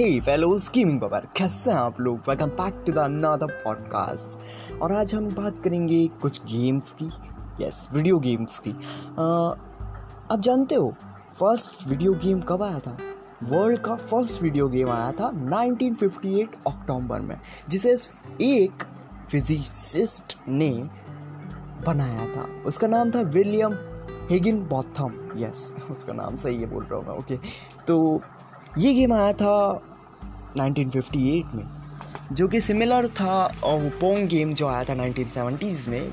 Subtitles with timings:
[0.00, 2.18] हे fellows gaming Babar कैसे हैं आप लोग?
[2.28, 7.08] Welcome back to the another podcast और आज हम बात करेंगे कुछ गेम्स की।
[7.64, 8.70] यस वीडियो गेम्स की।
[10.30, 10.94] आप जानते हो
[11.40, 12.96] फ़र्स्ट वीडियो गेम कब आया था?
[13.42, 17.96] वर्ल्ड का फ़र्स्ट वीडियो गेम आया था 1958 अक्टूबर में, जिसे
[18.42, 18.84] एक
[19.30, 20.72] फिजिसिस्ट ने
[21.86, 23.74] बनाया था। उसका नाम था विलियम
[24.30, 27.38] हेगिन बॉथम यस उसका नाम सही है बोल रहा हूँ मैं ओके
[27.86, 28.20] तो
[28.78, 29.52] ये गेम आया था
[30.56, 31.64] 1958 में,
[32.32, 36.12] जो कि सिमिलर था पोंग गेम जो आया था 1970s में,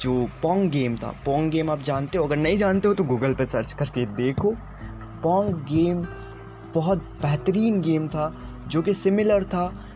[0.00, 3.34] जो पोंग गेम था। पोंग गेम आप जानते हो, अगर नहीं जानते हो तो गूगल
[3.34, 4.52] पर सर्च करके देखो।
[5.22, 6.06] पोंग गेम
[6.74, 8.34] बहुत बेहतरीन गेम था,
[8.68, 9.86] जो कि सिमिलर था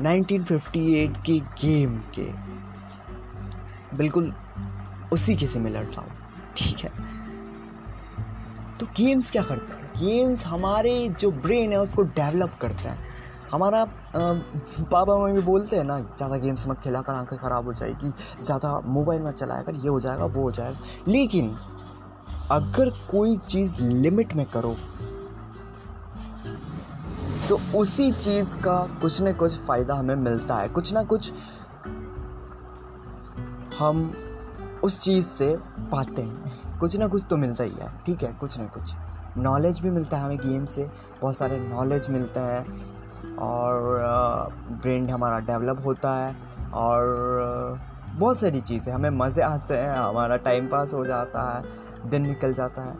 [0.00, 2.46] 1958 के गेम के।
[3.96, 4.34] बिल्कुल
[5.12, 6.06] उसी के सिमिलर था।
[6.56, 6.90] ठीक है।
[8.78, 9.85] तो गेम्स क्या करते हैं?
[9.98, 13.14] गेम्स हमारे जो ब्रेन है उसको डेवलप करता है।
[13.52, 18.12] हमारा पापा मम्मी बोलते हैं ना, ज़्यादा गेम्स मत खेला कर, आँखें ख़राब हो जाएगी।
[18.44, 21.56] ज़्यादा मोबाइल मत चलाया कर, ये हो जाएगा, वो हो जाएगा। लेकिन
[22.50, 24.74] अगर कोई चीज़ लिमिट में करो
[27.48, 31.32] तो उसी चीज़ का कुछ ना कुछ फ़ायदा हमें मिलता है। कुछ ना कुछ
[33.78, 34.12] हम
[34.84, 35.56] उस चीज़ से
[35.92, 38.32] पाते हैं। कुछ ना कुछ तो मिलता ही है, ठीक है?
[38.32, 38.94] कुछ ना कुछ।
[39.38, 40.88] नॉलेज भी मिलता है हमें गेम से,
[41.20, 43.98] बहुत सारे नॉलेज मिलते हैं और
[44.82, 46.34] ब्रेन हमारा डेवलप होता है
[46.74, 47.78] और
[48.10, 51.62] बहुत सारी चीज़ें, हमें मज़े आते हैं, हमारा टाइम पास हो जाता है,
[52.10, 52.94] दिन निकल जाता है।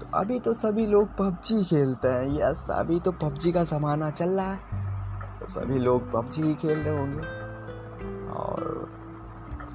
[0.00, 4.30] तो अभी तो सभी लोग पबजी खेलते हैं यस अभी तो पबजी का ज़माना चल
[4.30, 4.58] रहा है
[5.40, 7.38] तो सभी लोग पबजी ही खेल रहे होंगे।
[8.32, 8.88] और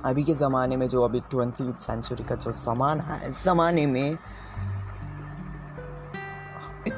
[0.06, 4.18] अभी के ज़माने में जो अभी ट्वेंटी सेंचुरी का जो सामान है ज़माने में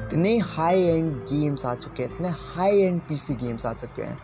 [0.08, 4.18] इतने हाई एंड गेम्स आ चुके हैं, इतने हाई एंड पीसी गेम्स आ चुके हैं,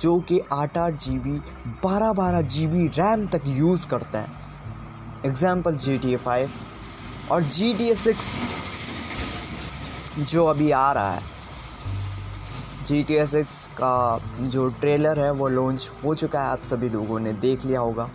[0.00, 1.38] जो कि आठ आठ जी बी
[1.84, 6.50] बारह बारह जी बी रैम तक यूज़ करते हैं। Example G T A five
[7.32, 8.40] और जी टी ए सिक्स
[10.20, 11.22] जो अभी आ रहा है।
[12.86, 16.88] जी टी ए सिक्स का जो ट्रेलर है, वो लॉन्च हो चुका है, आप सभी
[16.88, 18.10] लोगों ने देख लिया होगा।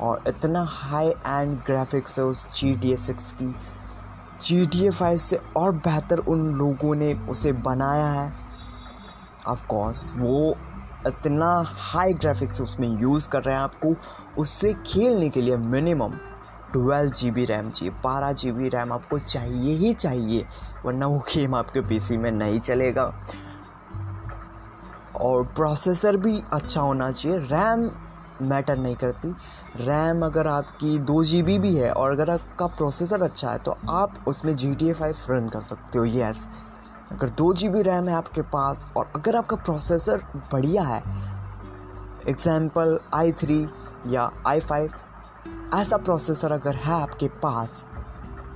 [0.00, 3.54] और इतना हाई एंड ग्राफिक्स है उस जी टी ए सिक्स की
[4.44, 8.32] जी टी ए फाइव से और बेहतर उन लोगों ने उसे बनाया है।
[9.48, 10.56] ऑफकोर्स वो
[11.06, 13.94] इतना हाई ग्राफिक्स उसमें यूज़ कर रहे हैं आपको।
[14.38, 16.12] उससे खेलने के लिए minimum
[16.72, 20.46] twelve G B RAM चाहिए, बारह जी बी रैम आपको चाहिए ही चाहिए,
[20.86, 23.04] वरना वो गेम आपके पीसी में नहीं चलेगा।
[25.20, 27.90] और प्रोसेसर भी अच्छा होना चाहिए रैम
[28.42, 29.28] मैटर नहीं करती।
[29.78, 33.76] रैम अगर आपकी दो जी बी भी है और अगर आपका प्रोसेसर अच्छा है तो
[33.90, 36.46] आप उसमें जी टी फाइव रन कर सकते हो येस
[37.12, 41.00] अगर दो जी बी रैम है आपके पास और अगर आपका प्रोसेसर बढ़िया है
[42.28, 43.66] एग्ज़ाम्पल आई थ्री
[44.08, 44.92] या आई फाइव
[45.74, 47.84] ऐसा प्रोसेसर अगर है आपके पास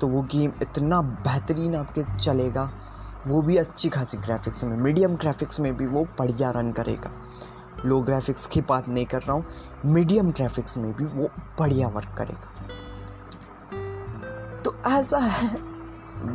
[0.01, 2.71] तो वो गेम इतना बेहतरीन आपके चलेगा।
[3.27, 7.11] वो भी अच्छी खासी ग्राफिक्स में मीडियम ग्राफिक्स में भी वो बढ़िया रन करेगा।
[7.87, 9.45] लो ग्राफिक्स की बात नहीं कर रहा हूँ
[9.87, 12.49] मीडियम ग्राफिक्स में भी वो बढ़िया वर्क करेगा।
[14.63, 15.49] तो ऐसा है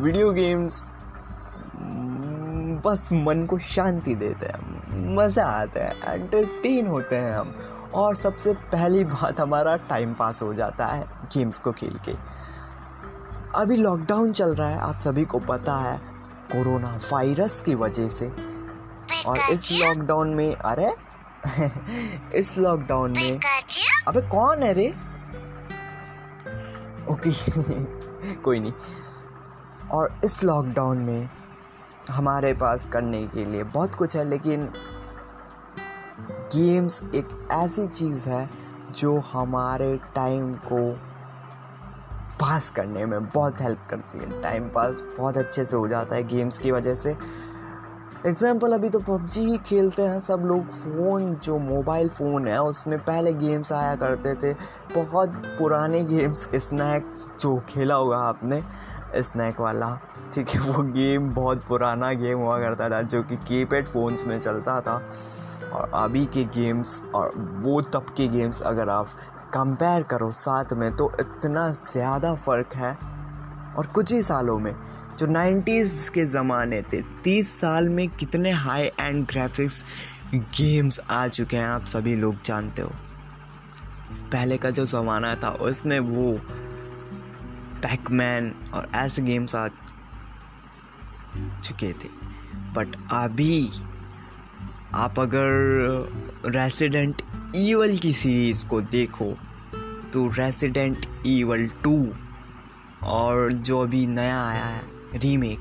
[0.01, 0.90] वीडियो गेम्स
[2.85, 7.53] बस मन को शांति देते हैं मज़ा आता है एंटरटेन होते हैं हम।
[7.95, 12.13] और सबसे पहली बात हमारा टाइम पास हो जाता है गेम्स को खेल के।
[13.56, 15.97] अभी लॉकडाउन चल रहा है आप सभी को पता है
[16.51, 18.31] कोरोना वायरस की वजह से।
[19.28, 20.91] और इस लॉकडाउन में अरे
[22.34, 23.40] इस लॉकडाउन में।
[24.07, 24.90] अबे कौन है रे?
[27.13, 27.31] ओके
[28.35, 28.74] कोई नहीं।
[29.91, 31.29] और इस लॉकडाउन में
[32.09, 34.74] हमारे पास करने के लिए बहुत कुछ है, लेकिन
[36.56, 38.50] गेम्स एक ऐसी चीज़ है
[38.91, 40.91] जो हमारे टाइम को
[42.41, 46.23] पास करने में बहुत हेल्प करती है। टाइम पास बहुत अच्छे से हो जाता है
[46.23, 47.17] गेम्स की वजह से।
[48.28, 52.97] एग्ज़ाम्पल अभी तो पबजी ही खेलते हैं सब लोग फ़ोन, जो मोबाइल फ़ोन है, उसमें
[53.00, 54.53] पहले गेम्स आया करते थे।
[54.96, 58.62] बहुत पुराने गेम्स स्नैक जो खेला होगा आपने
[59.22, 59.90] स्नैक वाला,
[60.34, 64.40] ठीक है, वो गेम बहुत पुराना गेम हुआ करता था, जो कि कीपैड फ़ोन्स में
[64.40, 65.02] चलता था।
[65.73, 67.34] और अभी के गेम्स और
[67.66, 69.08] वो तब के गेम्स अगर आप
[69.53, 72.97] कंपेयर करो साथ में तो इतना ज़्यादा फ़र्क है।
[73.78, 74.73] और कुछ ही सालों में
[75.19, 79.85] जो नाइन्टीज़ के ज़माने थे, तीस साल में कितने हाई एंड ग्राफिक्स
[80.34, 82.91] गेम्स आ चुके हैं, आप सभी लोग जानते हो।
[84.31, 86.31] पहले का जो ज़माना था, उसमें वो
[87.84, 89.67] पैकमैन और ऐसे गेम्स आ
[91.63, 92.09] चुके थे।
[92.75, 93.69] बट अभी
[94.96, 97.22] आप अगर रेसिडेंट
[97.55, 99.31] ईवल की सीरीज़ को देखो
[100.13, 102.13] तो रेसिडेंट ईवल टू
[103.03, 105.59] और जो अभी नया आया है रीमेक।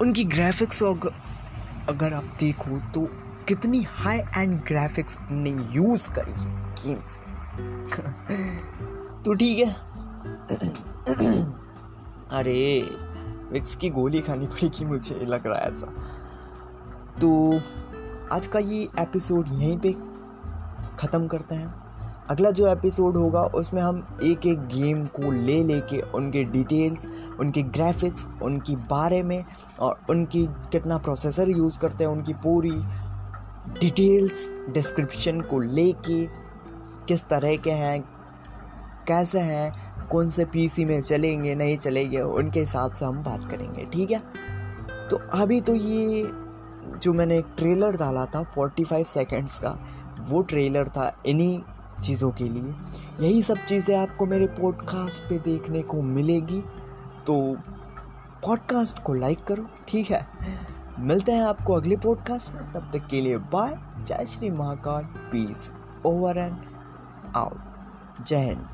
[0.00, 3.08] उनकी ग्राफिक्स अगर आप देखो तो
[3.48, 7.16] कितनी हाई एंड ग्राफिक्स उनने यूज़ करी है गेम्स
[9.24, 9.66] तो ठीक है।
[12.30, 12.90] अरे
[13.52, 15.86] विक्स की गोली खानी पड़ेगी मुझे लग रहा है ऐसा।
[17.20, 17.60] तो
[18.32, 19.96] आज का ये एपिसोड यहीं पे
[20.98, 21.85] ख़त्म करते हैं।
[22.30, 27.62] अगला जो एपिसोड होगा, उसमें हम एक एक गेम को ले लेके, उनके डिटेल्स उनके
[27.62, 29.44] ग्राफिक्स उनकी बारे में
[29.80, 32.82] और उनकी कितना प्रोसेसर यूज़ करते हैं, उनकी पूरी
[33.80, 36.26] डिटेल्स डिस्क्रिप्शन को लेके
[37.08, 38.00] किस तरह के हैं,
[39.08, 43.84] कैसे हैं, कौन से पीसी में चलेंगे, नहीं चलेंगे, उनके हिसाब से हम बात करेंगे,
[43.84, 44.22] ठीक है?
[45.10, 46.32] तो अभी तो ये
[47.02, 49.78] जो मैंने एक ट्रेलर डाला था 45 सेकंड्स का,
[50.20, 51.60] वो ट्रेलर था, इन्हीं
[52.02, 52.74] चीज़ों के लिए।
[53.20, 56.60] यही सब चीज़ें आपको मेरे पॉडकास्ट पे देखने को मिलेगी।
[57.26, 57.56] तो
[58.46, 60.28] पॉडकास्ट को लाइक करो, ठीक है?
[60.98, 65.04] मिलते हैं आपको अगले पॉडकास्ट में। तब तक के लिए bye Jai Shri Mahakal.
[65.04, 65.72] Peace
[66.06, 66.56] over and
[67.36, 67.58] out
[68.24, 68.68] Jai Hind.